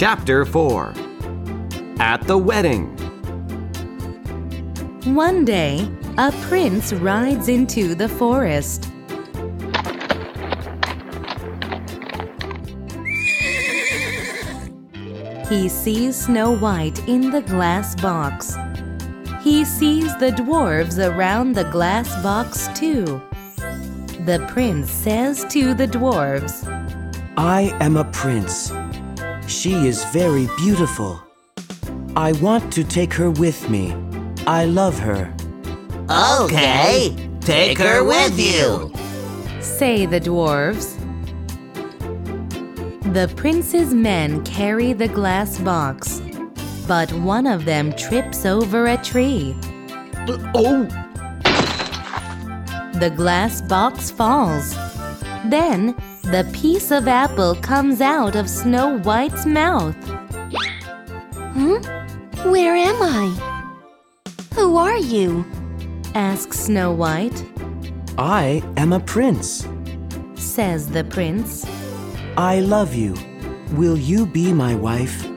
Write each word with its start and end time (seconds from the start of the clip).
Chapter 0.00 0.46
4 0.46 0.94
At 1.98 2.22
the 2.26 2.38
Wedding 2.38 2.86
One 5.14 5.44
day, 5.44 5.86
a 6.16 6.32
prince 6.48 6.94
rides 6.94 7.50
into 7.50 7.94
the 7.94 8.08
forest. 8.08 8.90
He 15.50 15.68
sees 15.68 16.16
Snow 16.16 16.56
White 16.56 17.06
in 17.06 17.30
the 17.30 17.42
glass 17.42 17.94
box. 17.94 18.56
He 19.42 19.66
sees 19.66 20.16
the 20.16 20.30
dwarves 20.30 20.96
around 20.96 21.52
the 21.52 21.64
glass 21.64 22.08
box 22.22 22.68
too. 22.68 23.20
The 24.24 24.46
prince 24.48 24.90
says 24.90 25.44
to 25.50 25.74
the 25.74 25.86
dwarves, 25.86 26.66
I 27.36 27.76
am 27.84 27.98
a 27.98 28.04
prince. 28.04 28.72
She 29.50 29.88
is 29.88 30.04
very 30.12 30.48
beautiful. 30.56 31.20
I 32.16 32.32
want 32.40 32.72
to 32.72 32.84
take 32.84 33.12
her 33.14 33.32
with 33.32 33.68
me. 33.68 33.92
I 34.46 34.64
love 34.64 34.96
her. 35.00 35.34
Okay, 36.08 37.16
take 37.40 37.76
her 37.78 38.04
with 38.04 38.38
you. 38.38 38.92
say 39.60 40.06
the 40.06 40.20
dwarves. 40.20 40.96
The 43.12 43.26
prince's 43.34 43.92
men 43.92 44.44
carry 44.44 44.92
the 44.92 45.08
glass 45.08 45.58
box, 45.58 46.22
but 46.86 47.12
one 47.14 47.48
of 47.48 47.64
them 47.64 47.92
trips 47.94 48.46
over 48.46 48.86
a 48.86 48.96
tree. 48.98 49.56
Oh! 50.54 50.84
The 52.94 53.12
glass 53.16 53.60
box 53.62 54.12
falls. 54.12 54.76
Then 55.46 55.96
the 56.30 56.48
piece 56.52 56.92
of 56.92 57.08
apple 57.08 57.56
comes 57.56 58.00
out 58.00 58.36
of 58.36 58.48
Snow 58.48 58.98
White's 59.00 59.46
mouth. 59.46 59.96
Hmm? 61.54 61.82
Where 62.48 62.76
am 62.76 63.02
I? 63.02 64.30
Who 64.54 64.76
are 64.76 64.96
you? 64.96 65.44
asks 66.14 66.60
Snow 66.60 66.92
White. 66.92 67.44
I 68.16 68.62
am 68.76 68.92
a 68.92 69.00
prince. 69.00 69.66
Says 70.36 70.88
the 70.88 71.02
prince. 71.02 71.66
I 72.36 72.60
love 72.60 72.94
you. 72.94 73.16
Will 73.72 73.96
you 73.96 74.24
be 74.24 74.52
my 74.52 74.74
wife? 74.74 75.29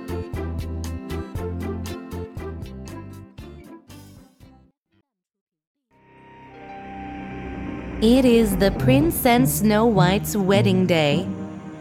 It 8.03 8.25
is 8.25 8.57
the 8.57 8.71
prince 8.71 9.25
and 9.25 9.47
Snow 9.47 9.85
White's 9.85 10.35
wedding 10.35 10.85
day. 10.85 11.25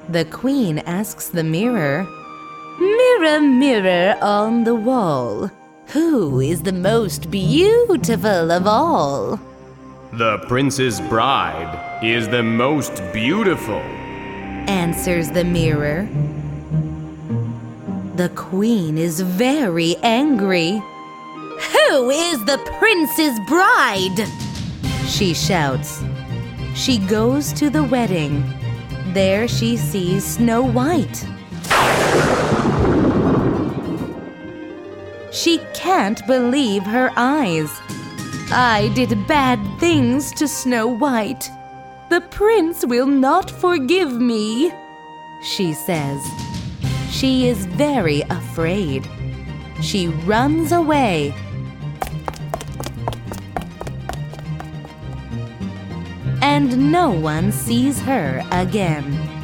The 0.09 0.25
queen 0.27 0.79
asks 0.79 1.29
the 1.31 1.43
mirror, 1.43 2.07
Mirror, 2.79 3.41
mirror 3.41 4.17
on 4.23 4.63
the 4.63 4.77
wall, 4.77 5.51
who 5.89 6.39
is 6.39 6.63
the 6.63 6.73
most 6.73 7.29
beautiful 7.29 8.53
of 8.53 8.69
all? 8.69 9.41
The 10.13 10.39
prince's 10.47 11.01
bride 11.01 12.01
is 12.05 12.29
the 12.29 12.45
most 12.45 13.03
beautiful. 13.13 13.83
Answers 14.71 15.29
the 15.33 15.43
mirror. 15.43 16.09
The 18.15 18.29
queen 18.37 18.97
is 18.97 19.21
very 19.21 19.97
angry. 20.05 20.71
Who 20.71 22.11
is 22.11 22.45
the 22.45 22.59
prince's 22.79 23.37
bride? 23.49 24.29
She 25.09 25.35
shouts. 25.35 26.01
She 26.75 26.99
goes 26.99 27.53
to 27.55 27.71
the 27.71 27.85
wedding. 27.85 28.43
There 29.13 29.47
she 29.47 29.77
sees 29.77 30.25
Snow 30.25 30.63
White. 30.63 31.27
She 35.33 35.59
can't 35.75 36.27
believe 36.27 36.83
her 36.85 37.11
eyes. 37.17 37.71
I 38.51 38.91
did 38.95 39.27
bad 39.27 39.59
things 39.81 40.33
to 40.33 40.49
Snow 40.49 40.87
White. 40.87 41.51
The 42.11 42.21
prince 42.21 42.85
will 42.85 43.07
not 43.07 43.51
forgive 43.51 44.13
me, 44.13 44.73
she 45.43 45.73
says. 45.73 46.23
She 47.11 47.49
is 47.49 47.67
very 47.67 48.23
afraid. 48.23 49.09
She 49.81 50.09
runs 50.09 50.73
away. 50.73 51.35
And 56.55 56.93
no 56.93 57.09
one 57.11 57.51
sees 57.51 57.99
her 58.03 58.43
again. 58.53 59.42